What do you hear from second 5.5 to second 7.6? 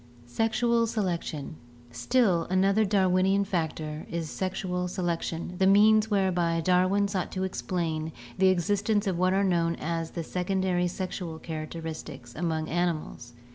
the means whereby Darwin sought to